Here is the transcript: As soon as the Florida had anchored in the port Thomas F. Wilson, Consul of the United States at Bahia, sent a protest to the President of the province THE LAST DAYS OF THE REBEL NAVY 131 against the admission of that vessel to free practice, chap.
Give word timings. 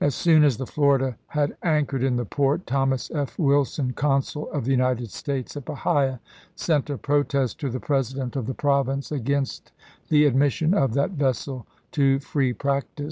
As 0.00 0.16
soon 0.16 0.42
as 0.42 0.56
the 0.56 0.66
Florida 0.66 1.16
had 1.28 1.56
anchored 1.62 2.02
in 2.02 2.16
the 2.16 2.24
port 2.24 2.66
Thomas 2.66 3.08
F. 3.14 3.38
Wilson, 3.38 3.92
Consul 3.92 4.50
of 4.50 4.64
the 4.64 4.72
United 4.72 5.12
States 5.12 5.56
at 5.56 5.64
Bahia, 5.64 6.18
sent 6.56 6.90
a 6.90 6.98
protest 6.98 7.60
to 7.60 7.70
the 7.70 7.78
President 7.78 8.34
of 8.34 8.46
the 8.48 8.52
province 8.54 9.10
THE 9.10 9.14
LAST 9.18 9.24
DAYS 9.26 9.34
OF 10.04 10.08
THE 10.08 10.24
REBEL 10.24 10.38
NAVY 10.40 10.66
131 10.74 10.74
against 10.74 10.74
the 10.74 10.74
admission 10.74 10.74
of 10.74 10.94
that 10.94 11.10
vessel 11.12 11.66
to 11.92 12.18
free 12.18 12.52
practice, 12.52 13.04
chap. 13.04 13.06